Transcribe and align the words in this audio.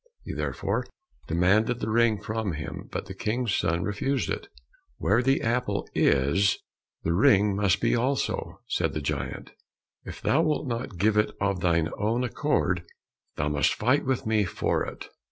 He 0.25 0.33
therefore 0.33 0.87
demanded 1.27 1.79
the 1.79 1.91
ring 1.91 2.19
from 2.19 2.53
him, 2.53 2.89
but 2.91 3.05
the 3.05 3.13
King's 3.13 3.53
son 3.53 3.83
refused 3.83 4.31
it. 4.31 4.47
"Where 4.97 5.21
the 5.21 5.43
apple 5.43 5.87
is, 5.93 6.57
the 7.03 7.13
ring 7.13 7.55
must 7.55 7.79
be 7.79 7.95
also," 7.95 8.61
said 8.67 8.93
the 8.95 9.01
giant; 9.01 9.51
"if 10.03 10.19
thou 10.19 10.41
wilt 10.41 10.65
not 10.65 10.97
give 10.97 11.17
it 11.17 11.29
of 11.39 11.59
thine 11.59 11.89
own 11.99 12.23
accord, 12.23 12.81
thou 13.35 13.49
must 13.49 13.75
fight 13.75 14.03
with 14.03 14.25
me 14.25 14.43
for 14.43 14.83
it." 14.83 15.07